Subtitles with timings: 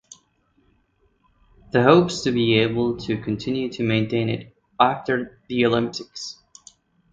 [1.71, 6.39] The hopes to be able to continue to maintain it after the Olympics.